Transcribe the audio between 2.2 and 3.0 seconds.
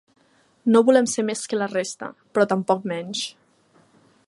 però tampoc